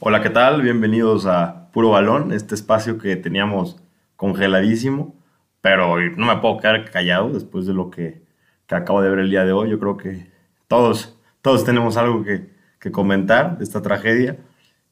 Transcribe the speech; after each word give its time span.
Hola, 0.00 0.20
¿qué 0.20 0.28
tal? 0.28 0.60
Bienvenidos 0.60 1.24
a 1.24 1.70
Puro 1.72 1.90
Balón, 1.90 2.32
este 2.32 2.54
espacio 2.54 2.98
que 2.98 3.16
teníamos 3.16 3.80
congeladísimo, 4.16 5.14
pero 5.60 5.96
no 6.16 6.26
me 6.26 6.36
puedo 6.38 6.58
quedar 6.58 6.90
callado 6.90 7.30
después 7.30 7.64
de 7.64 7.74
lo 7.74 7.90
que, 7.90 8.22
que 8.66 8.74
acabo 8.74 9.00
de 9.00 9.08
ver 9.08 9.20
el 9.20 9.30
día 9.30 9.44
de 9.44 9.52
hoy. 9.52 9.70
Yo 9.70 9.78
creo 9.78 9.96
que 9.96 10.30
todos, 10.68 11.16
todos 11.40 11.64
tenemos 11.64 11.96
algo 11.96 12.24
que, 12.24 12.50
que 12.80 12.90
comentar 12.90 13.56
de 13.56 13.64
esta 13.64 13.82
tragedia, 13.82 14.36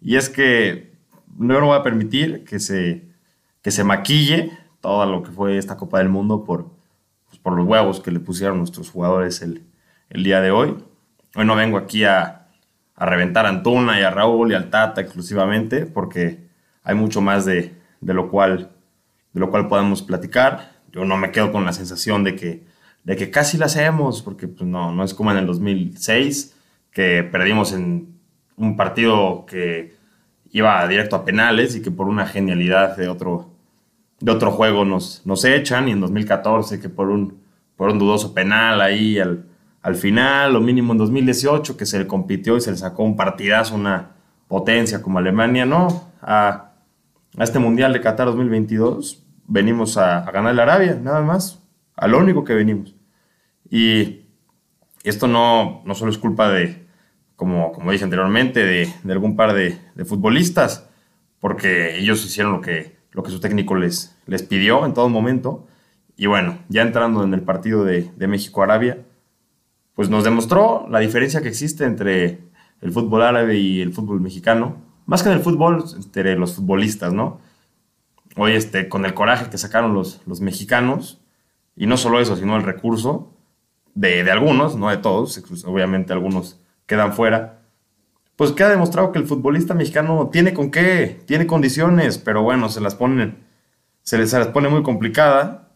y 0.00 0.16
es 0.16 0.30
que 0.30 0.92
no 1.36 1.60
voy 1.66 1.76
a 1.76 1.82
permitir 1.82 2.44
que 2.44 2.58
se, 2.60 3.04
que 3.60 3.70
se 3.70 3.84
maquille 3.84 4.56
todo 4.80 5.04
lo 5.04 5.22
que 5.24 5.32
fue 5.32 5.58
esta 5.58 5.76
Copa 5.76 5.98
del 5.98 6.08
Mundo 6.08 6.44
por, 6.44 6.70
pues, 7.28 7.38
por 7.38 7.54
los 7.54 7.66
huevos 7.66 8.00
que 8.00 8.12
le 8.12 8.20
pusieron 8.20 8.58
nuestros 8.58 8.90
jugadores 8.90 9.42
el, 9.42 9.64
el 10.10 10.22
día 10.22 10.40
de 10.40 10.52
hoy. 10.52 10.76
Hoy 11.34 11.44
no 11.44 11.56
vengo 11.56 11.76
aquí 11.76 12.04
a 12.04 12.41
a 12.94 13.06
reventar 13.06 13.46
a 13.46 13.50
Antuna 13.50 13.98
y 13.98 14.02
a 14.02 14.10
Raúl 14.10 14.52
y 14.52 14.54
al 14.54 14.70
Tata 14.70 15.00
exclusivamente, 15.00 15.86
porque 15.86 16.38
hay 16.84 16.94
mucho 16.94 17.20
más 17.20 17.44
de, 17.44 17.74
lo, 18.00 18.28
cual, 18.30 18.70
de 19.32 19.40
lo 19.40 19.50
cual 19.50 19.68
podemos 19.68 20.02
platicar. 20.02 20.72
Yo 20.92 21.04
no 21.04 21.16
me 21.16 21.30
quedo 21.30 21.52
con 21.52 21.64
la 21.64 21.72
sensación 21.72 22.24
de 22.24 22.36
que, 22.36 22.64
de 23.04 23.16
que 23.16 23.30
casi 23.30 23.56
la 23.56 23.66
hacemos, 23.66 24.22
porque 24.22 24.48
pues, 24.48 24.68
no, 24.68 24.92
no 24.92 25.04
es 25.04 25.14
como 25.14 25.30
en 25.30 25.38
el 25.38 25.46
2006, 25.46 26.56
que 26.90 27.22
perdimos 27.22 27.72
en 27.72 28.18
un 28.56 28.76
partido 28.76 29.46
que 29.46 29.96
iba 30.50 30.86
directo 30.86 31.16
a 31.16 31.24
penales 31.24 31.74
y 31.74 31.82
que 31.82 31.90
por 31.90 32.06
una 32.08 32.26
genialidad 32.26 32.96
de 32.96 33.08
otro, 33.08 33.50
de 34.20 34.30
otro 34.30 34.50
juego 34.50 34.84
nos, 34.84 35.22
nos 35.24 35.44
echan, 35.44 35.88
y 35.88 35.92
en 35.92 36.00
2014 36.00 36.78
que 36.78 36.90
por 36.90 37.08
un, 37.08 37.42
por 37.76 37.90
un 37.90 37.98
dudoso 37.98 38.34
penal 38.34 38.80
ahí 38.82 39.18
al 39.18 39.46
al 39.82 39.96
final, 39.96 40.52
lo 40.52 40.60
mínimo 40.60 40.92
en 40.92 40.98
2018, 40.98 41.76
que 41.76 41.86
se 41.86 41.98
le 41.98 42.06
compitió 42.06 42.56
y 42.56 42.60
se 42.60 42.70
le 42.70 42.76
sacó 42.76 43.02
un 43.02 43.16
partidazo, 43.16 43.74
una 43.74 44.12
potencia 44.46 45.02
como 45.02 45.18
Alemania, 45.18 45.66
no, 45.66 46.12
a, 46.20 46.68
este 47.38 47.58
Mundial 47.58 47.92
de 47.92 48.00
Qatar 48.00 48.26
2022 48.26 49.24
venimos 49.48 49.96
a, 49.96 50.20
ganar 50.30 50.54
la 50.54 50.62
Arabia, 50.62 50.98
nada 51.02 51.22
más, 51.22 51.62
a 51.96 52.06
lo 52.06 52.18
único 52.18 52.44
que 52.44 52.54
venimos. 52.54 52.94
Y 53.70 54.26
esto 55.02 55.26
no, 55.26 55.82
no 55.84 55.94
solo 55.94 56.12
es 56.12 56.18
culpa 56.18 56.48
de, 56.50 56.86
como, 57.34 57.72
como 57.72 57.90
dije 57.90 58.04
anteriormente, 58.04 58.64
de, 58.64 58.88
algún 59.10 59.34
par 59.34 59.52
de, 59.52 59.78
futbolistas, 60.04 60.88
porque 61.40 61.98
ellos 61.98 62.24
hicieron 62.24 62.52
lo 62.52 62.60
que, 62.60 62.98
lo 63.10 63.24
que 63.24 63.30
su 63.30 63.40
técnico 63.40 63.74
les, 63.74 64.16
les 64.26 64.44
pidió 64.44 64.86
en 64.86 64.94
todo 64.94 65.08
momento. 65.08 65.66
Y 66.16 66.26
bueno, 66.26 66.58
ya 66.68 66.82
entrando 66.82 67.24
en 67.24 67.34
el 67.34 67.40
partido 67.40 67.84
de, 67.84 68.10
de 68.14 68.26
México-Arabia, 68.28 68.98
pues 69.94 70.08
nos 70.08 70.24
demostró 70.24 70.86
la 70.90 71.00
diferencia 71.00 71.42
que 71.42 71.48
existe 71.48 71.84
entre 71.84 72.40
el 72.80 72.92
fútbol 72.92 73.22
árabe 73.22 73.56
y 73.58 73.80
el 73.80 73.92
fútbol 73.92 74.20
mexicano, 74.20 74.76
más 75.06 75.22
que 75.22 75.28
en 75.28 75.36
el 75.36 75.42
fútbol, 75.42 75.84
entre 75.94 76.36
los 76.36 76.54
futbolistas, 76.54 77.12
¿no? 77.12 77.40
Hoy, 78.36 78.52
este, 78.52 78.88
con 78.88 79.04
el 79.04 79.14
coraje 79.14 79.50
que 79.50 79.58
sacaron 79.58 79.94
los, 79.94 80.20
los 80.26 80.40
mexicanos, 80.40 81.20
y 81.76 81.86
no 81.86 81.96
solo 81.96 82.20
eso, 82.20 82.36
sino 82.36 82.56
el 82.56 82.62
recurso 82.62 83.32
de, 83.94 84.24
de 84.24 84.30
algunos, 84.30 84.76
no 84.76 84.90
de 84.90 84.96
todos, 84.98 85.42
obviamente 85.64 86.12
algunos 86.12 86.60
quedan 86.86 87.12
fuera, 87.12 87.62
pues 88.36 88.52
queda 88.52 88.70
demostrado 88.70 89.12
que 89.12 89.18
el 89.18 89.26
futbolista 89.26 89.74
mexicano 89.74 90.30
tiene 90.32 90.54
con 90.54 90.70
qué, 90.70 91.20
tiene 91.26 91.46
condiciones, 91.46 92.18
pero 92.18 92.42
bueno, 92.42 92.68
se 92.68 92.80
las 92.80 92.94
ponen, 92.94 93.44
se 94.02 94.18
les, 94.18 94.30
se 94.30 94.38
las 94.38 94.48
pone 94.48 94.68
muy 94.68 94.82
complicada, 94.82 95.68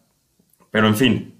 pero 0.71 0.87
en 0.87 0.95
fin, 0.95 1.35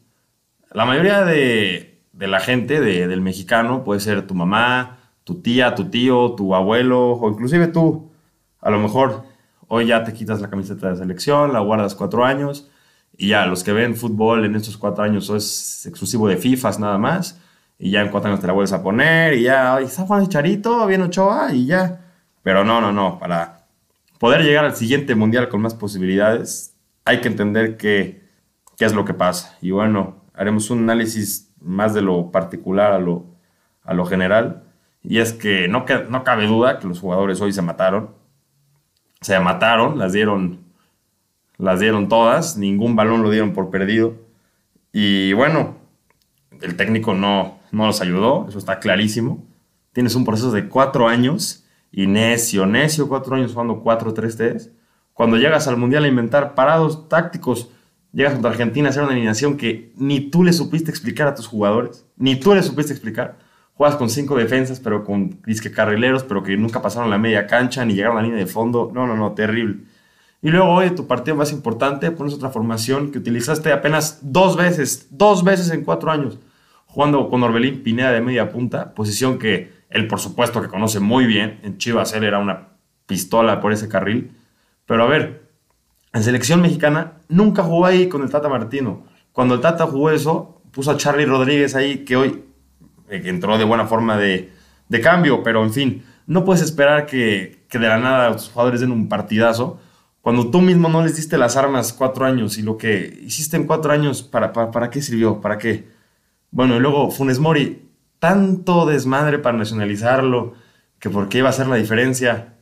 la 0.72 0.86
mayoría 0.86 1.24
de, 1.26 1.97
de 2.18 2.28
la 2.28 2.40
gente, 2.40 2.82
de, 2.82 3.08
del 3.08 3.22
mexicano, 3.22 3.84
puede 3.84 4.00
ser 4.00 4.26
tu 4.26 4.34
mamá, 4.34 4.98
tu 5.24 5.42
tía, 5.42 5.76
tu 5.76 5.86
tío, 5.86 6.34
tu 6.36 6.56
abuelo, 6.56 7.12
o 7.12 7.30
inclusive 7.30 7.68
tú. 7.68 8.12
A 8.60 8.72
lo 8.72 8.80
mejor 8.80 9.24
hoy 9.68 9.88
ya 9.88 10.04
te 10.04 10.14
quitas 10.14 10.42
la 10.42 10.50
camiseta 10.50 10.90
de 10.90 10.96
selección, 10.96 11.54
la 11.54 11.60
guardas 11.60 11.94
cuatro 11.94 12.26
años, 12.26 12.70
y 13.16 13.30
ya 13.30 13.46
los 13.46 13.64
que 13.64 13.72
ven 13.72 13.96
fútbol 13.96 14.46
en 14.46 14.56
estos 14.56 14.78
cuatro 14.78 15.04
años 15.04 15.30
es 15.30 15.86
exclusivo 15.86 16.28
de 16.28 16.38
FIFAs 16.38 16.80
nada 16.80 16.98
más, 16.98 17.40
y 17.78 17.92
ya 17.92 18.02
en 18.02 18.10
cuatro 18.10 18.30
años 18.30 18.42
te 18.42 18.48
la 18.48 18.54
vuelves 18.54 18.74
a 18.74 18.82
poner, 18.82 19.36
y 19.36 19.44
ya, 19.44 19.80
está 19.80 20.04
Juan 20.04 20.28
Charito, 20.28 20.88
bien 20.88 21.04
Ochoa, 21.04 21.54
y 21.54 21.68
ya. 21.68 22.02
Pero 22.42 22.64
no, 22.64 22.82
no, 22.82 22.92
no, 22.92 23.20
para 23.20 23.68
poder 24.18 24.42
llegar 24.42 24.66
al 24.66 24.76
siguiente 24.76 25.14
mundial 25.14 25.50
con 25.50 25.62
más 25.62 25.76
posibilidades, 25.76 26.76
hay 27.06 27.22
que 27.22 27.28
entender 27.28 27.78
qué, 27.78 28.24
qué 28.76 28.86
es 28.86 28.94
lo 28.94 29.06
que 29.06 29.14
pasa. 29.14 29.56
Y 29.62 29.70
bueno, 29.70 30.24
haremos 30.34 30.72
un 30.72 30.80
análisis 30.80 31.47
más 31.68 31.94
de 31.94 32.02
lo 32.02 32.32
particular 32.32 32.94
a 32.94 33.00
lo, 33.00 33.26
a 33.84 33.94
lo 33.94 34.06
general. 34.06 34.64
Y 35.04 35.20
es 35.20 35.34
que 35.34 35.68
no, 35.68 35.86
no 36.10 36.24
cabe 36.24 36.48
duda 36.48 36.80
que 36.80 36.88
los 36.88 37.00
jugadores 37.00 37.42
hoy 37.42 37.52
se 37.52 37.62
mataron. 37.62 38.12
Se 39.22 39.40
mataron, 39.40 40.00
las 40.00 40.14
dieron, 40.14 40.60
las 41.58 41.80
dieron 41.80 42.08
todas, 42.08 42.58
ningún 42.58 42.96
balón 42.96 43.24
lo 43.24 43.30
dieron 43.30 43.54
por 43.54 43.70
perdido. 43.70 44.16
Y 44.94 45.34
bueno, 45.34 45.78
el 46.62 46.76
técnico 46.76 47.14
no, 47.14 47.60
no 47.72 47.88
los 47.88 48.02
ayudó, 48.02 48.48
eso 48.48 48.58
está 48.58 48.80
clarísimo. 48.80 49.44
Tienes 49.92 50.16
un 50.16 50.26
proceso 50.26 50.52
de 50.52 50.70
cuatro 50.70 51.08
años 51.08 51.66
y 51.92 52.08
necio, 52.08 52.66
necio, 52.66 53.08
cuatro 53.08 53.36
años 53.36 53.54
jugando 53.54 53.84
4-3-3. 53.84 54.72
Cuando 55.14 55.38
llegas 55.38 55.68
al 55.68 55.78
Mundial 55.78 56.04
a 56.04 56.08
inventar 56.08 56.54
parados 56.54 57.10
tácticos 57.10 57.72
llegas 58.14 58.34
contra 58.34 58.52
Argentina 58.52 58.88
a 58.88 58.92
hacer 58.92 59.04
una 59.04 59.14
eliminación 59.14 59.58
que 59.58 59.92
ni 59.96 60.30
tú 60.30 60.44
le 60.44 60.54
supiste 60.54 60.92
explicar 60.92 61.28
a 61.28 61.36
tus 61.36 61.48
jugadores, 61.48 62.06
ni 62.18 62.36
tú 62.36 62.54
le 62.56 62.64
supiste 62.64 62.94
explicar. 62.94 63.38
Juegas 63.74 63.96
con 63.96 64.10
cinco 64.10 64.36
defensas, 64.36 64.80
pero 64.80 65.04
con 65.04 65.40
disque 65.46 65.72
carrileros, 65.72 66.24
pero 66.24 66.42
que 66.42 66.58
nunca 66.58 66.82
pasaron 66.82 67.12
la 67.12 67.20
media 67.20 67.46
cancha 67.46 67.86
ni 67.86 67.94
llegaron 67.94 68.18
a 68.18 68.22
la 68.22 68.28
línea 68.28 68.40
de 68.40 68.48
fondo. 68.48 68.92
No, 68.94 69.06
no, 69.06 69.16
no, 69.16 69.34
terrible. 69.34 69.84
Y 70.42 70.50
luego 70.50 70.70
hoy 70.70 70.92
tu 70.92 71.08
partido 71.08 71.36
más 71.36 71.52
importante 71.52 72.10
pones 72.12 72.34
otra 72.34 72.50
formación 72.50 73.12
que 73.12 73.20
utilizaste 73.20 73.72
apenas 73.72 74.20
dos 74.22 74.56
veces, 74.56 75.08
dos 75.12 75.44
veces 75.44 75.72
en 75.72 75.84
cuatro 75.84 76.12
años, 76.12 76.40
jugando 76.86 77.30
con 77.30 77.44
Orbelín 77.44 77.84
Pineda 77.84 78.12
de 78.12 78.22
media 78.22 78.52
punta, 78.52 78.94
posición 78.94 79.38
que 79.38 79.72
él 79.90 80.08
por 80.08 80.20
supuesto 80.20 80.62
que 80.62 80.68
conoce 80.68 81.00
muy 81.00 81.26
bien. 81.26 81.60
En 81.64 81.78
Chivas 81.78 82.14
él 82.14 82.24
era 82.24 82.40
una 82.40 82.70
pistola 83.06 83.60
por 83.60 83.74
ese 83.74 83.88
carril. 83.88 84.32
Pero 84.86 85.04
a 85.04 85.08
ver, 85.08 85.47
en 86.14 86.24
selección 86.24 86.62
mexicana 86.62 87.14
nunca 87.30 87.64
jugó 87.64 87.86
ahí 87.86 88.10
con 88.10 88.22
el 88.24 88.30
Tata 88.30 88.50
Martino. 88.50 89.04
Cuando 89.32 89.56
el 89.56 89.62
Tata 89.62 89.86
jugó 89.86 90.10
eso, 90.10 90.62
puso 90.72 90.92
a 90.92 90.98
Charlie 90.98 91.26
Rodríguez 91.26 91.76
ahí, 91.76 92.00
que 92.06 92.16
hoy 92.16 92.44
eh, 93.10 93.22
entró 93.26 93.58
de 93.58 93.64
buena 93.64 93.86
forma 93.88 94.18
de, 94.18 94.52
cambio, 95.04 95.44
pero 95.44 95.64
en 95.64 95.74
fin, 95.74 96.04
no 96.26 96.44
puedes 96.44 96.64
esperar 96.64 97.06
que, 97.06 97.66
de 97.72 97.80
la 97.80 97.98
nada 97.98 98.30
los 98.30 98.50
jugadores 98.50 98.82
den 98.82 98.92
un 98.92 99.10
partidazo 99.10 99.80
cuando 100.28 100.52
tú 100.52 100.60
mismo 100.60 100.90
no 100.90 101.04
les 101.04 101.16
diste 101.16 101.38
las 101.38 101.56
armas 101.56 101.94
cuatro 101.94 102.26
años 102.26 102.58
y 102.58 102.62
lo 102.62 102.78
que 102.78 103.18
hiciste 103.24 103.56
en 103.56 103.66
cuatro 103.66 103.94
años, 103.94 104.24
¿para, 104.24 104.52
para, 104.52 104.90
qué 104.90 105.02
sirvió? 105.02 105.40
¿Para 105.40 105.58
qué? 105.58 105.88
Bueno, 106.52 106.76
y 106.76 106.80
luego 106.82 107.10
Funes 107.12 107.40
Mori, 107.40 107.90
tanto 108.20 108.86
desmadre 108.86 109.40
para 109.40 109.58
nacionalizarlo, 109.58 110.54
que 111.00 111.10
por 111.10 111.30
qué 111.30 111.38
iba 111.38 111.48
a 111.48 111.54
ser 111.54 111.68
la 111.68 111.78
diferencia. 111.78 112.56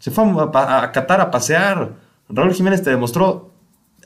Se 0.00 0.10
fue 0.10 0.24
a, 0.24 0.82
a 0.82 0.92
Qatar 0.92 1.22
a 1.22 1.30
pasear 1.30 1.94
Raúl 2.28 2.54
Jiménez 2.54 2.82
te 2.82 2.90
demostró 2.90 3.52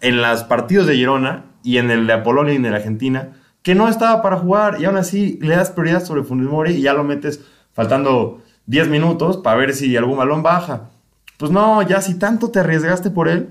en 0.00 0.20
los 0.20 0.44
partidos 0.44 0.86
de 0.86 0.94
Girona 0.94 1.47
y 1.62 1.78
en 1.78 1.91
el 1.91 2.06
de 2.06 2.12
Apolonia 2.12 2.53
y 2.53 2.56
en 2.56 2.64
el 2.64 2.72
de 2.72 2.76
Argentina 2.76 3.32
que 3.62 3.75
no 3.75 3.88
estaba 3.88 4.22
para 4.22 4.38
jugar 4.38 4.81
y 4.81 4.84
aún 4.84 4.97
así 4.97 5.38
le 5.42 5.56
das 5.56 5.70
prioridad 5.70 6.04
sobre 6.04 6.25
Funes 6.25 6.48
Mori 6.48 6.72
y 6.75 6.82
ya 6.82 6.94
lo 6.94 7.04
metes 7.04 7.41
faltando 7.72 8.42
10 8.66 8.88
minutos 8.88 9.36
para 9.38 9.56
ver 9.56 9.75
si 9.75 9.97
algún 9.97 10.19
balón 10.19 10.42
baja. 10.42 10.91
Pues 11.36 11.50
no, 11.50 11.82
ya 11.82 12.00
si 12.00 12.19
tanto 12.19 12.50
te 12.50 12.60
arriesgaste 12.60 13.10
por 13.10 13.28
él, 13.28 13.50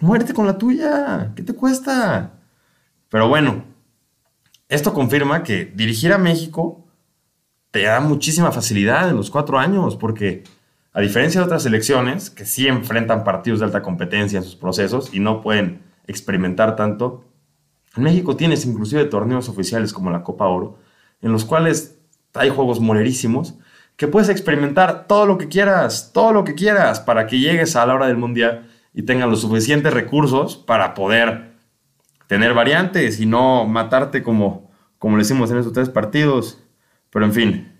muérete 0.00 0.34
con 0.34 0.46
la 0.46 0.58
tuya. 0.58 1.32
¿Qué 1.34 1.42
te 1.42 1.54
cuesta? 1.54 2.32
Pero 3.08 3.28
bueno, 3.28 3.64
esto 4.68 4.92
confirma 4.92 5.42
que 5.42 5.64
dirigir 5.64 6.12
a 6.12 6.18
México 6.18 6.86
te 7.70 7.82
da 7.82 8.00
muchísima 8.00 8.52
facilidad 8.52 9.08
en 9.08 9.16
los 9.16 9.30
cuatro 9.30 9.58
años 9.58 9.96
porque 9.96 10.44
a 10.92 11.00
diferencia 11.00 11.40
de 11.40 11.46
otras 11.46 11.62
selecciones 11.62 12.30
que 12.30 12.44
sí 12.44 12.66
enfrentan 12.66 13.24
partidos 13.24 13.60
de 13.60 13.66
alta 13.66 13.82
competencia 13.82 14.38
en 14.38 14.44
sus 14.44 14.56
procesos 14.56 15.14
y 15.14 15.20
no 15.20 15.40
pueden 15.40 15.82
experimentar 16.06 16.74
tanto, 16.74 17.24
en 17.96 18.02
México 18.02 18.36
tienes 18.36 18.66
inclusive 18.66 19.04
torneos 19.04 19.48
oficiales 19.48 19.92
como 19.92 20.10
la 20.10 20.22
Copa 20.22 20.46
Oro, 20.46 20.78
en 21.22 21.32
los 21.32 21.44
cuales 21.44 21.98
hay 22.34 22.50
juegos 22.50 22.80
molerísimos 22.80 23.54
que 23.96 24.08
puedes 24.08 24.28
experimentar 24.28 25.06
todo 25.06 25.26
lo 25.26 25.38
que 25.38 25.48
quieras, 25.48 26.10
todo 26.12 26.32
lo 26.32 26.44
que 26.44 26.54
quieras, 26.54 27.00
para 27.00 27.26
que 27.26 27.38
llegues 27.38 27.76
a 27.76 27.84
la 27.84 27.94
hora 27.94 28.06
del 28.06 28.16
Mundial 28.16 28.68
y 28.94 29.02
tengas 29.02 29.28
los 29.28 29.42
suficientes 29.42 29.92
recursos 29.92 30.56
para 30.56 30.94
poder 30.94 31.52
tener 32.26 32.54
variantes 32.54 33.20
y 33.20 33.26
no 33.26 33.66
matarte 33.66 34.22
como, 34.22 34.70
como 34.98 35.16
le 35.16 35.22
hicimos 35.22 35.50
en 35.50 35.58
esos 35.58 35.72
tres 35.72 35.90
partidos. 35.90 36.62
Pero 37.10 37.24
en 37.24 37.32
fin, 37.32 37.72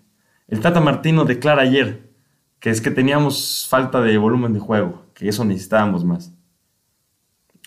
el 0.48 0.60
Tata 0.60 0.80
Martino 0.80 1.24
declara 1.24 1.62
ayer 1.62 2.09
que 2.60 2.70
es 2.70 2.80
que 2.80 2.90
teníamos 2.90 3.66
falta 3.68 4.00
de 4.00 4.16
volumen 4.18 4.52
de 4.52 4.60
juego, 4.60 5.02
que 5.14 5.28
eso 5.28 5.44
necesitábamos 5.44 6.04
más. 6.04 6.32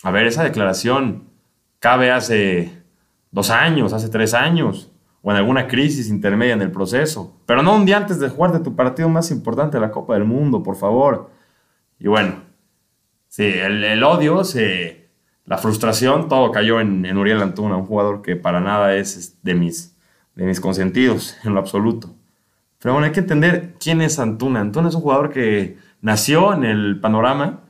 A 0.03 0.11
ver, 0.11 0.27
esa 0.27 0.43
declaración 0.43 1.23
cabe 1.79 2.11
hace 2.11 2.83
dos 3.31 3.49
años, 3.49 3.91
hace 3.91 4.09
tres 4.09 4.33
años, 4.33 4.91
o 5.23 5.31
en 5.31 5.37
alguna 5.37 5.67
crisis 5.67 6.09
intermedia 6.09 6.53
en 6.53 6.61
el 6.61 6.71
proceso. 6.71 7.35
Pero 7.45 7.63
no 7.63 7.75
un 7.75 7.85
día 7.85 7.97
antes 7.97 8.19
de 8.19 8.29
jugar 8.29 8.51
de 8.51 8.59
tu 8.59 8.75
partido 8.75 9.09
más 9.09 9.31
importante 9.31 9.77
de 9.77 9.81
la 9.81 9.91
Copa 9.91 10.13
del 10.13 10.25
Mundo, 10.25 10.61
por 10.61 10.75
favor. 10.75 11.31
Y 11.97 12.07
bueno, 12.07 12.35
sí, 13.29 13.45
el, 13.45 14.03
odio, 14.03 14.43
se, 14.43 15.09
la 15.45 15.57
frustración, 15.57 16.27
todo 16.27 16.51
cayó 16.51 16.79
en, 16.79 17.05
en, 17.05 17.17
Uriel 17.17 17.41
Antuna, 17.41 17.77
un 17.77 17.85
jugador 17.85 18.21
que 18.21 18.35
para 18.35 18.59
nada 18.59 18.95
es 18.95 19.41
de 19.41 19.55
mis, 19.55 19.97
de 20.35 20.45
mis 20.45 20.59
consentidos, 20.59 21.37
en 21.43 21.53
lo 21.53 21.59
absoluto. 21.59 22.13
Pero 22.83 22.93
bueno, 22.93 23.07
hay 23.07 23.13
que 23.13 23.21
entender 23.21 23.73
quién 23.79 24.01
es 24.01 24.19
Antuna. 24.19 24.59
Antuna 24.59 24.89
es 24.89 24.95
un 24.95 25.01
jugador 25.01 25.31
que 25.31 25.77
nació 26.01 26.53
en 26.53 26.65
el 26.65 26.99
panorama 26.99 27.61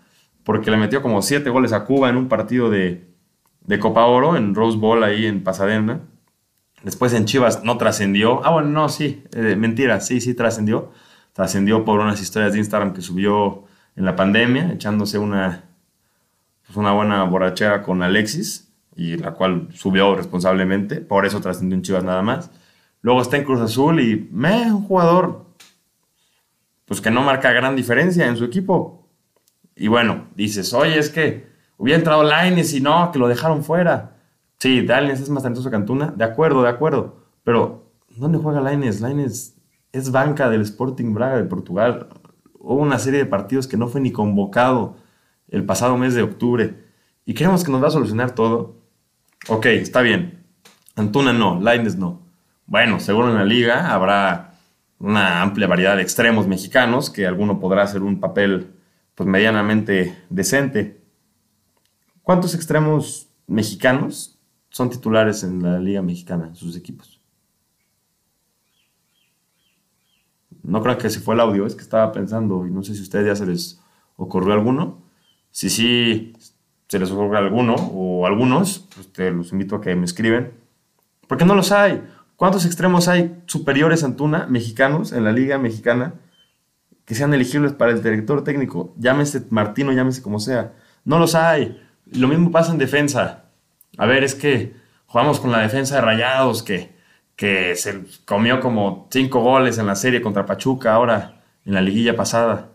porque 0.43 0.71
le 0.71 0.77
metió 0.77 1.01
como 1.01 1.21
siete 1.21 1.49
goles 1.49 1.71
a 1.71 1.85
Cuba 1.85 2.09
en 2.09 2.17
un 2.17 2.27
partido 2.27 2.69
de, 2.69 3.07
de 3.61 3.79
Copa 3.79 4.05
Oro, 4.05 4.35
en 4.35 4.55
Rose 4.55 4.77
Bowl 4.77 5.03
ahí 5.03 5.25
en 5.25 5.43
Pasadena 5.43 6.01
Después 6.83 7.13
en 7.13 7.25
Chivas 7.25 7.63
no 7.63 7.77
trascendió. 7.77 8.45
Ah, 8.45 8.51
bueno, 8.51 8.67
no, 8.67 8.89
sí, 8.89 9.23
eh, 9.33 9.55
mentira, 9.55 10.01
sí, 10.01 10.19
sí 10.19 10.33
trascendió. 10.33 10.91
Trascendió 11.31 11.85
por 11.85 11.99
unas 12.01 12.21
historias 12.21 12.53
de 12.53 12.59
Instagram 12.59 12.93
que 12.93 13.01
subió 13.01 13.63
en 13.95 14.05
la 14.05 14.15
pandemia, 14.15 14.73
echándose 14.73 15.17
una, 15.17 15.63
pues 16.65 16.75
una 16.75 16.91
buena 16.91 17.23
borrachera 17.23 17.83
con 17.83 18.03
Alexis, 18.03 18.69
y 18.95 19.15
la 19.15 19.31
cual 19.31 19.69
subió 19.73 20.13
responsablemente. 20.13 20.97
Por 20.97 21.25
eso 21.25 21.39
trascendió 21.39 21.77
en 21.77 21.83
Chivas 21.83 22.03
nada 22.03 22.21
más. 22.21 22.51
Luego 23.03 23.21
está 23.21 23.37
en 23.37 23.43
Cruz 23.43 23.59
Azul 23.59 23.99
y 23.99 24.27
me, 24.31 24.71
un 24.71 24.83
jugador 24.83 25.45
pues 26.85 27.01
que 27.01 27.11
no 27.11 27.21
marca 27.21 27.51
gran 27.51 27.75
diferencia 27.75 28.27
en 28.27 28.37
su 28.37 28.45
equipo. 28.45 29.07
Y 29.75 29.87
bueno, 29.87 30.27
dices, 30.35 30.73
oye, 30.73 30.97
es 30.97 31.09
que 31.09 31.47
hubiera 31.77 31.97
entrado 31.97 32.23
Laines 32.23 32.73
y 32.73 32.81
no, 32.81 33.11
que 33.11 33.19
lo 33.19 33.27
dejaron 33.27 33.63
fuera. 33.63 34.17
Sí, 34.57 34.81
Lainez 34.81 35.19
es 35.19 35.29
más 35.29 35.43
talentoso 35.43 35.69
que 35.69 35.75
Antuna. 35.75 36.13
De 36.15 36.23
acuerdo, 36.23 36.63
de 36.63 36.69
acuerdo. 36.69 37.25
Pero, 37.43 37.91
¿dónde 38.15 38.37
juega 38.37 38.61
Lainez? 38.61 39.01
Lainez 39.01 39.57
es 39.91 40.11
banca 40.11 40.49
del 40.49 40.61
Sporting 40.61 41.13
Braga 41.13 41.35
de 41.35 41.43
Portugal. 41.43 42.07
Hubo 42.53 42.81
una 42.81 42.99
serie 42.99 43.19
de 43.19 43.25
partidos 43.25 43.67
que 43.67 43.75
no 43.75 43.89
fue 43.89 43.99
ni 43.99 44.13
convocado 44.13 44.95
el 45.49 45.65
pasado 45.65 45.97
mes 45.97 46.13
de 46.13 46.21
octubre. 46.21 46.85
Y 47.25 47.33
creemos 47.33 47.65
que 47.65 47.71
nos 47.71 47.83
va 47.83 47.87
a 47.87 47.91
solucionar 47.91 48.31
todo. 48.31 48.77
Ok, 49.49 49.65
está 49.65 50.01
bien. 50.01 50.45
Antuna 50.95 51.33
no, 51.33 51.59
Lainez 51.59 51.97
no. 51.97 52.22
Bueno, 52.65 52.99
seguro 52.99 53.29
en 53.29 53.35
la 53.35 53.45
liga 53.45 53.93
habrá 53.93 54.55
una 54.99 55.41
amplia 55.41 55.67
variedad 55.67 55.95
de 55.95 56.01
extremos 56.01 56.47
mexicanos 56.47 57.09
que 57.09 57.27
alguno 57.27 57.59
podrá 57.59 57.83
hacer 57.83 58.01
un 58.01 58.19
papel 58.19 58.71
pues 59.15 59.27
medianamente 59.27 60.17
decente. 60.29 61.01
¿Cuántos 62.21 62.55
extremos 62.55 63.29
mexicanos 63.47 64.39
son 64.73 64.89
titulares 64.89 65.43
en 65.43 65.61
la 65.61 65.79
Liga 65.79 66.01
Mexicana, 66.01 66.53
sus 66.55 66.75
equipos. 66.75 67.21
No 70.63 70.81
creo 70.81 70.97
que 70.97 71.11
se 71.11 71.19
fue 71.19 71.35
el 71.35 71.41
audio, 71.41 71.67
es 71.67 71.75
que 71.75 71.83
estaba 71.83 72.11
pensando 72.11 72.65
y 72.65 72.71
no 72.71 72.81
sé 72.81 72.95
si 72.95 73.01
a 73.01 73.03
ustedes 73.03 73.27
ya 73.27 73.35
se 73.35 73.45
les 73.45 73.79
ocurrió 74.15 74.53
alguno. 74.53 75.03
Si 75.51 75.69
sí 75.69 76.33
se 76.87 76.97
les 76.97 77.11
ocurrió 77.11 77.37
alguno 77.37 77.75
o 77.75 78.25
algunos, 78.25 78.87
pues 78.95 79.13
te 79.13 79.29
los 79.29 79.51
invito 79.51 79.75
a 79.75 79.81
que 79.81 79.95
me 79.95 80.05
escriben. 80.05 80.53
Porque 81.27 81.45
no 81.45 81.53
los 81.53 81.71
hay. 81.71 82.03
¿Cuántos 82.43 82.65
extremos 82.65 83.07
hay 83.07 83.41
superiores 83.45 84.03
a 84.03 84.07
Antuna, 84.07 84.47
mexicanos, 84.47 85.13
en 85.13 85.23
la 85.23 85.31
Liga 85.31 85.57
Mexicana, 85.57 86.15
que 87.05 87.15
sean 87.15 87.33
elegibles 87.33 87.71
para 87.71 87.93
el 87.93 88.03
director 88.03 88.43
técnico? 88.43 88.93
Llámese 88.97 89.45
Martino, 89.49 89.93
llámese 89.93 90.21
como 90.21 90.41
sea. 90.41 90.73
No 91.05 91.19
los 91.19 91.35
hay. 91.35 91.81
Lo 92.05 92.27
mismo 92.27 92.51
pasa 92.51 92.73
en 92.73 92.79
defensa. 92.79 93.45
A 93.97 94.05
ver, 94.07 94.25
es 94.25 94.35
que 94.35 94.75
jugamos 95.05 95.39
con 95.39 95.53
la 95.53 95.59
defensa 95.59 95.95
de 95.95 96.01
Rayados 96.01 96.63
que, 96.63 96.93
que 97.37 97.77
se 97.77 98.03
comió 98.25 98.59
como 98.59 99.07
cinco 99.09 99.39
goles 99.39 99.77
en 99.77 99.87
la 99.87 99.95
serie 99.95 100.21
contra 100.21 100.45
Pachuca 100.45 100.93
ahora 100.93 101.41
en 101.65 101.73
la 101.73 101.81
liguilla 101.81 102.17
pasada. 102.17 102.71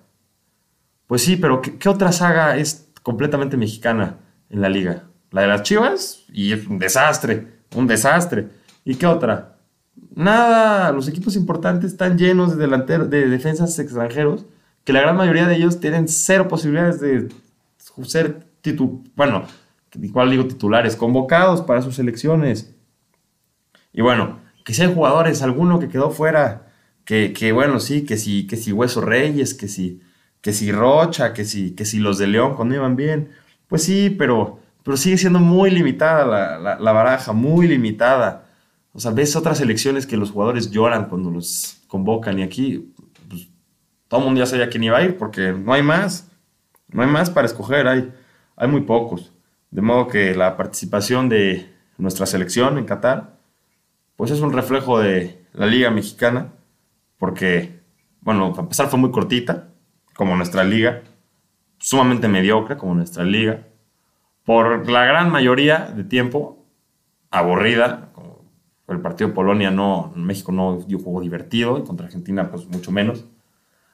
Pues 1.06 1.22
sí, 1.22 1.36
pero 1.36 1.60
¿qué, 1.60 1.88
otra 1.90 2.12
saga 2.12 2.56
es 2.56 2.90
completamente 3.02 3.58
mexicana 3.58 4.16
en 4.48 4.62
la 4.62 4.70
liga? 4.70 5.02
La 5.30 5.42
de 5.42 5.48
las 5.48 5.62
Chivas 5.62 6.24
y 6.32 6.54
es 6.54 6.66
un 6.66 6.78
desastre, 6.78 7.48
un 7.76 7.86
desastre. 7.86 8.48
¿Y 8.82 8.94
qué 8.94 9.04
otra? 9.04 9.57
Nada, 10.18 10.92
los 10.92 11.08
equipos 11.08 11.36
importantes 11.36 11.92
están 11.92 12.18
llenos 12.18 12.50
de, 12.50 12.56
delanteros, 12.56 13.08
de 13.08 13.28
defensas 13.28 13.78
extranjeros 13.78 14.44
que 14.84 14.92
la 14.92 15.00
gran 15.00 15.16
mayoría 15.16 15.46
de 15.46 15.56
ellos 15.56 15.80
tienen 15.80 16.08
cero 16.08 16.48
posibilidades 16.48 17.00
de 17.00 17.28
ser 18.04 18.48
bueno, 19.14 19.44
igual 20.00 20.30
digo 20.30 20.46
titulares, 20.46 20.96
convocados 20.96 21.62
para 21.62 21.82
sus 21.82 21.96
selecciones. 21.96 22.74
Y 23.92 24.02
bueno, 24.02 24.40
que 24.64 24.74
si 24.74 24.82
hay 24.82 24.92
jugadores, 24.92 25.42
alguno 25.42 25.78
que 25.78 25.88
quedó 25.88 26.10
fuera, 26.10 26.72
que, 27.04 27.52
bueno, 27.52 27.80
sí, 27.80 28.04
que 28.04 28.16
si, 28.16 28.46
que 28.46 28.56
si 28.56 28.72
Hueso 28.72 29.00
Reyes, 29.00 29.54
que 29.54 29.68
si, 29.68 30.02
que 30.40 30.52
si 30.52 30.72
Rocha, 30.72 31.32
que 31.32 31.44
si, 31.44 31.72
que 31.74 31.84
si 31.84 31.98
los 31.98 32.18
de 32.18 32.26
León 32.26 32.54
cuando 32.54 32.74
iban 32.74 32.96
bien, 32.96 33.30
pues 33.66 33.82
sí, 33.82 34.10
pero, 34.10 34.60
pero 34.82 34.96
sigue 34.96 35.16
siendo 35.16 35.38
muy 35.38 35.70
limitada 35.70 36.58
la, 36.58 36.92
baraja, 36.92 37.32
muy 37.32 37.66
limitada. 37.66 38.47
O 38.98 39.00
sea, 39.00 39.12
ves 39.12 39.36
otras 39.36 39.58
selecciones 39.58 40.08
que 40.08 40.16
los 40.16 40.32
jugadores 40.32 40.72
lloran 40.72 41.04
cuando 41.04 41.30
los 41.30 41.80
convocan 41.86 42.40
y 42.40 42.42
aquí 42.42 42.92
pues, 43.28 43.48
todo 44.08 44.18
el 44.18 44.26
mundo 44.26 44.40
ya 44.40 44.46
sabía 44.46 44.68
quién 44.68 44.82
iba 44.82 44.98
a 44.98 45.04
ir 45.04 45.16
porque 45.16 45.52
no 45.52 45.72
hay 45.72 45.84
más, 45.84 46.28
no 46.88 47.02
hay 47.02 47.08
más 47.08 47.30
para 47.30 47.46
escoger, 47.46 47.86
hay, 47.86 48.12
hay 48.56 48.66
muy 48.66 48.80
pocos. 48.80 49.32
De 49.70 49.82
modo 49.82 50.08
que 50.08 50.34
la 50.34 50.56
participación 50.56 51.28
de 51.28 51.72
nuestra 51.96 52.26
selección 52.26 52.76
en 52.76 52.86
Qatar, 52.86 53.38
pues 54.16 54.32
es 54.32 54.40
un 54.40 54.52
reflejo 54.52 54.98
de 54.98 55.44
la 55.52 55.66
Liga 55.66 55.92
Mexicana, 55.92 56.54
porque, 57.18 57.78
bueno, 58.20 58.52
a 58.56 58.60
empezar 58.62 58.88
fue 58.88 58.98
muy 58.98 59.12
cortita, 59.12 59.68
como 60.16 60.34
nuestra 60.34 60.64
liga, 60.64 61.02
sumamente 61.78 62.26
mediocre 62.26 62.76
como 62.76 62.96
nuestra 62.96 63.22
liga, 63.22 63.62
por 64.44 64.90
la 64.90 65.04
gran 65.04 65.30
mayoría 65.30 65.92
de 65.94 66.02
tiempo 66.02 66.66
aburrida, 67.30 68.07
el 68.88 69.00
partido 69.00 69.34
Polonia 69.34 69.70
no, 69.70 70.12
México 70.16 70.52
no 70.52 70.78
dio 70.86 70.98
juego 70.98 71.20
divertido, 71.20 71.78
y 71.78 71.84
contra 71.84 72.06
Argentina 72.06 72.50
pues 72.50 72.66
mucho 72.66 72.90
menos. 72.90 73.24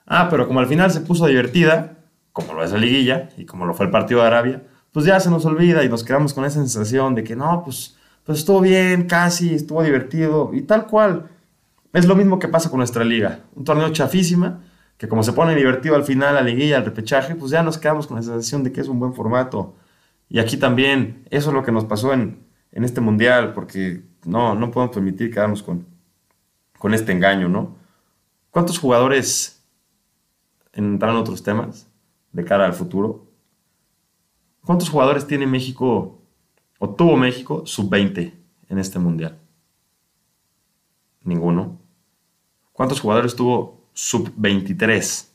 Ah, 0.07 0.29
pero 0.31 0.47
como 0.47 0.61
al 0.61 0.67
final 0.67 0.91
se 0.91 1.01
puso 1.01 1.27
divertida, 1.27 1.99
como 2.33 2.55
lo 2.55 2.65
es 2.65 2.73
la 2.73 2.79
liguilla, 2.79 3.31
y 3.37 3.45
como 3.45 3.67
lo 3.67 3.75
fue 3.75 3.87
el 3.87 3.93
partido 3.93 4.21
de 4.21 4.27
Arabia, 4.27 4.63
pues 4.93 5.07
ya 5.07 5.19
se 5.19 5.31
nos 5.31 5.45
olvida 5.45 5.83
y 5.83 5.89
nos 5.89 6.05
quedamos 6.05 6.35
con 6.35 6.45
esa 6.45 6.61
sensación 6.61 7.15
de 7.15 7.25
que 7.25 7.35
no, 7.35 7.63
pues, 7.65 7.97
pues 8.25 8.39
estuvo 8.39 8.61
bien, 8.61 9.07
casi, 9.09 9.55
estuvo 9.55 9.83
divertido 9.83 10.51
y 10.53 10.63
tal 10.63 10.87
cual. 10.87 11.31
Es 11.93 12.07
lo 12.07 12.15
mismo 12.15 12.39
que 12.39 12.49
pasa 12.49 12.71
con 12.71 12.79
nuestra 12.79 13.05
liga. 13.05 13.41
Un 13.55 13.65
torneo 13.65 13.89
chafísima, 13.91 14.61
que 14.97 15.09
como 15.09 15.23
se 15.23 15.33
pone 15.33 15.55
divertido 15.55 15.97
al 15.97 16.05
final, 16.05 16.35
la 16.35 16.43
liguilla, 16.43 16.77
al 16.77 16.85
repechaje, 16.85 17.35
pues 17.35 17.51
ya 17.51 17.63
nos 17.63 17.79
quedamos 17.79 18.07
con 18.07 18.17
la 18.17 18.23
sensación 18.23 18.63
de 18.63 18.73
que 18.73 18.81
es 18.81 18.89
un 18.89 19.01
buen 19.01 19.15
formato. 19.15 19.75
Y 20.29 20.39
aquí 20.39 20.57
también, 20.57 21.25
eso 21.31 21.51
es 21.51 21.55
lo 21.55 21.63
que 21.65 21.73
nos 21.73 21.85
pasó 21.85 22.13
en, 22.13 22.39
en 22.73 22.85
este 22.85 23.01
mundial, 23.01 23.53
porque 23.53 24.03
no, 24.25 24.55
no 24.55 24.71
podemos 24.71 24.95
permitir 24.95 25.33
quedarnos 25.33 25.63
con, 25.63 25.87
con 26.79 26.95
este 26.95 27.13
engaño, 27.13 27.49
¿no? 27.49 27.77
¿Cuántos 28.51 28.79
jugadores, 28.79 29.65
entrando 30.73 31.21
otros 31.21 31.43
temas, 31.43 31.89
de 32.33 32.45
cara 32.45 32.67
al 32.67 32.75
futuro, 32.75 33.25
¿Cuántos 34.65 34.89
jugadores 34.89 35.27
tiene 35.27 35.47
México 35.47 36.23
o 36.79 36.89
tuvo 36.89 37.17
México 37.17 37.67
sub-20 37.67 38.33
en 38.71 38.79
este 38.79 38.99
mundial? 38.99 39.39
Ninguno. 41.23 41.79
¿Cuántos 42.73 43.01
jugadores 43.01 43.37
tuvo 43.37 43.89
sub-23? 43.93 45.29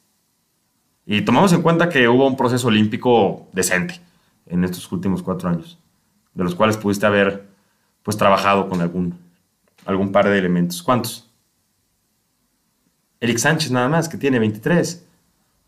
Y 1.06 1.22
tomamos 1.22 1.54
en 1.54 1.62
cuenta 1.62 1.90
que 1.90 2.08
hubo 2.08 2.26
un 2.26 2.36
proceso 2.36 2.68
olímpico 2.68 3.48
decente 3.54 4.02
en 4.48 4.64
estos 4.64 4.92
últimos 4.92 5.22
cuatro 5.22 5.50
años, 5.50 5.78
de 6.34 6.44
los 6.44 6.56
cuales 6.56 6.78
pudiste 6.78 7.06
haber 7.06 7.49
pues 8.04 8.18
trabajado 8.18 8.70
con 8.70 8.82
algún, 8.82 9.20
algún 9.86 10.12
par 10.12 10.30
de 10.30 10.38
elementos. 10.38 10.82
¿Cuántos? 10.84 11.30
Eric 13.20 13.38
Sánchez 13.38 13.72
nada 13.72 13.90
más, 13.90 14.08
que 14.08 14.18
tiene 14.18 14.40
23. 14.40 15.06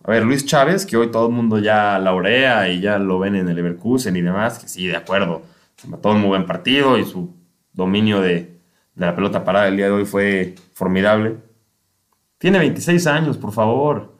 A 0.04 0.12
ver, 0.12 0.24
Luis 0.24 0.46
Chávez, 0.46 0.86
que 0.86 0.98
hoy 0.98 1.12
todo 1.12 1.28
el 1.28 1.34
mundo 1.34 1.60
ya 1.60 2.00
laurea 2.00 2.70
y 2.70 2.82
ya 2.82 2.98
lo 2.98 3.20
ven 3.20 3.36
en 3.36 3.50
el 3.50 3.56
Leverkusen 3.56 4.16
y 4.16 4.22
demás, 4.22 4.60
que 4.60 4.68
sí, 4.68 4.88
de 4.88 4.96
acuerdo, 4.96 5.44
se 5.76 5.88
mató 5.88 6.12
un 6.12 6.22
muy 6.22 6.30
buen 6.30 6.46
partido 6.46 6.98
y 6.98 7.06
su 7.06 7.34
dominio 7.74 8.22
de, 8.22 8.52
la 8.96 9.16
pelota 9.16 9.44
parada 9.44 9.68
el 9.68 9.78
día 9.78 9.86
de 9.86 9.92
hoy 9.92 10.06
fue 10.06 10.56
formidable. 10.74 11.38
Tiene 12.38 12.60
26 12.60 13.08
años, 13.08 13.38
por 13.38 13.52
favor. 13.52 14.14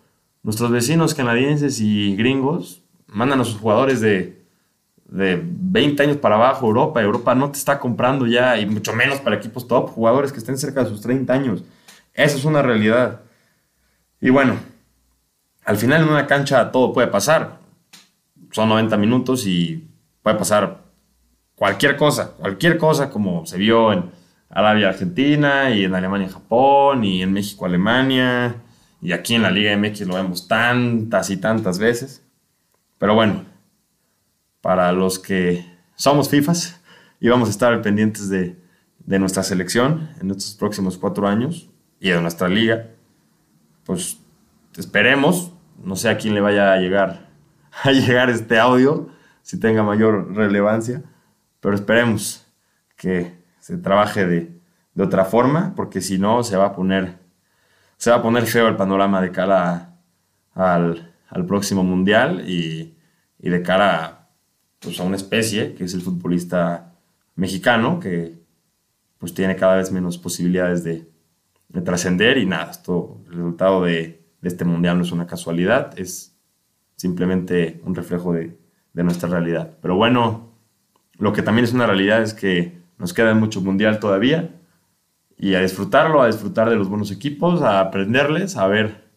Nuestros 0.44 0.72
vecinos 0.72 1.14
canadienses 1.14 1.80
y 1.80 2.16
gringos 2.16 2.84
mandan 3.08 3.42
a 3.42 3.44
sus 3.44 3.58
jugadores 3.58 4.02
de, 4.02 4.41
de 5.12 5.40
20 5.44 6.02
años 6.02 6.18
para 6.18 6.36
abajo 6.36 6.66
Europa. 6.66 7.02
Europa 7.02 7.36
no 7.36 7.52
te 7.52 7.60
está 7.60 7.78
comprando 7.78 8.26
ya, 8.26 8.58
y 8.58 8.66
mucho 8.66 8.94
menos 8.94 9.20
para 9.20 9.36
equipos 9.36 9.68
top, 9.68 9.90
jugadores 9.90 10.32
que 10.32 10.40
estén 10.40 10.58
cerca 10.58 10.84
de 10.84 10.90
sus 10.90 11.02
30 11.02 11.32
años. 11.32 11.64
Esa 12.14 12.38
es 12.38 12.46
una 12.46 12.64
realidad. 12.64 13.22
Y 14.20 14.30
bueno, 14.30 14.56
al 15.66 15.78
final 15.78 16.02
en 16.02 16.10
una 16.10 16.26
cancha 16.26 16.72
todo 16.72 16.94
puede 16.94 17.08
pasar. 17.08 17.60
Son 18.52 18.70
90 18.70 18.98
minutos 18.98 19.46
y 19.46 19.88
puede 20.24 20.38
pasar 20.38 20.82
cualquier 21.56 21.96
cosa, 21.98 22.32
cualquier 22.38 22.78
cosa 22.78 23.10
como 23.10 23.46
se 23.46 23.58
vio 23.58 23.94
en 23.94 24.10
Arabia 24.50 24.90
Argentina 24.90 25.70
y 25.72 25.86
en 25.86 25.94
Alemania 25.94 26.30
Japón 26.30 27.04
y 27.04 27.22
en 27.22 27.32
México 27.32 27.66
Alemania 27.66 28.56
y 29.02 29.14
aquí 29.14 29.36
en 29.36 29.44
la 29.44 29.52
Liga 29.52 29.76
MX 29.76 30.02
lo 30.02 30.16
vemos 30.16 30.48
tantas 30.48 31.30
y 31.30 31.38
tantas 31.38 31.80
veces. 31.80 32.24
Pero 32.98 33.16
bueno, 33.16 33.46
para 34.62 34.92
los 34.92 35.20
que 35.20 35.66
somos 35.96 36.30
FIFAs 36.30 36.80
y 37.20 37.30
vamos 37.30 37.50
a 37.50 37.52
estar 37.52 37.82
pendientes 37.82 38.30
de, 38.30 38.56
de 39.06 39.20
nuestra 39.20 39.44
selección 39.44 40.10
en 40.20 40.32
estos 40.32 40.56
próximos 40.56 40.98
cuatro 40.98 41.28
años 41.28 41.70
y 42.00 42.10
de 42.10 42.22
nuestra 42.22 42.48
liga, 42.48 42.88
pues 43.86 44.20
esperemos, 44.76 45.54
no 45.84 45.96
sé 45.96 46.10
a 46.10 46.18
quién 46.18 46.34
le 46.34 46.42
vaya 46.42 46.74
a 46.74 46.78
llegar, 46.78 47.30
a 47.84 47.92
llegar 47.92 48.30
este 48.30 48.60
audio, 48.60 49.10
si 49.42 49.60
tenga 49.60 49.84
mayor 49.84 50.36
relevancia, 50.36 51.04
pero 51.60 51.76
esperemos 51.76 52.48
que 52.96 53.40
se 53.60 53.78
trabaje 53.78 54.26
de, 54.26 54.62
otra 54.98 55.26
forma, 55.26 55.74
porque 55.76 56.00
si 56.00 56.20
no 56.20 56.44
se 56.44 56.58
va 56.58 56.68
a 56.68 56.74
poner, 56.74 57.18
se 57.98 58.12
va 58.12 58.18
a 58.18 58.22
poner 58.22 58.46
feo 58.46 58.68
el 58.68 58.76
panorama 58.76 59.20
de 59.20 59.32
cara 59.32 59.96
al, 60.54 61.12
próximo 61.48 61.84
mundial 61.84 62.48
y, 62.48 62.96
y 63.40 63.50
de 63.50 63.64
cara 63.64 64.21
pues, 64.82 65.00
a 65.00 65.04
una 65.04 65.16
especie 65.16 65.74
que 65.76 65.86
es 65.86 65.94
el 65.94 66.02
futbolista 66.02 66.94
mexicano 67.36 68.00
que 68.00 68.42
pues 69.18 69.34
tiene 69.34 69.56
cada 69.56 69.76
vez 69.76 69.92
menos 69.92 70.18
posibilidades 70.18 70.84
de, 70.84 71.08
de 71.70 71.82
trascender 71.82 72.38
y 72.38 72.46
nada, 72.46 72.72
esto, 72.72 73.22
el 73.28 73.34
resultado 73.34 73.84
de, 73.84 74.20
este 74.42 74.66
mundial 74.66 74.98
no 74.98 75.04
es 75.04 75.12
una 75.12 75.28
casualidad, 75.28 75.98
es 76.00 76.36
simplemente 76.96 77.80
un 77.86 77.94
reflejo 77.94 78.34
de, 78.34 78.58
de 78.94 79.04
nuestra 79.04 79.30
realidad. 79.30 79.78
Pero 79.82 79.96
bueno, 79.96 80.52
lo 81.20 81.32
que 81.32 81.44
también 81.44 81.66
es 81.66 81.74
una 81.74 81.86
realidad 81.86 82.24
es 82.24 82.34
que 82.34 82.82
nos 82.98 83.14
queda 83.14 83.36
mucho 83.36 83.62
mundial 83.62 84.00
todavía 84.00 84.56
y 85.38 85.56
a 85.56 85.62
disfrutarlo, 85.62 86.22
a 86.22 86.28
disfrutar 86.28 86.70
de 86.70 86.76
los 86.76 86.90
buenos 86.90 87.12
equipos, 87.12 87.62
a 87.62 87.80
aprenderles, 87.80 88.58
a 88.58 88.68
ver, 88.68 89.10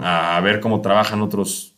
a 0.00 0.40
ver 0.42 0.60
cómo 0.60 0.82
trabajan 0.82 1.22
otros, 1.22 1.73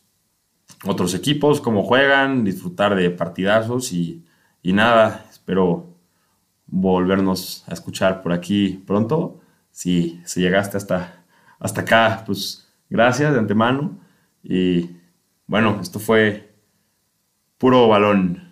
otros 0.85 1.13
equipos, 1.13 1.61
cómo 1.61 1.83
juegan, 1.83 2.43
disfrutar 2.43 2.95
de 2.95 3.09
partidazos 3.09 3.91
y, 3.93 4.23
y 4.61 4.73
nada, 4.73 5.25
espero 5.29 5.97
volvernos 6.67 7.63
a 7.67 7.73
escuchar 7.73 8.21
por 8.21 8.33
aquí 8.33 8.83
pronto. 8.85 9.39
Si, 9.71 10.21
si 10.25 10.41
llegaste 10.41 10.77
hasta, 10.77 11.23
hasta 11.59 11.81
acá, 11.81 12.23
pues 12.25 12.67
gracias 12.89 13.33
de 13.33 13.39
antemano. 13.39 13.97
Y 14.43 14.91
bueno, 15.45 15.79
esto 15.81 15.99
fue 15.99 16.53
puro 17.57 17.87
balón. 17.87 18.46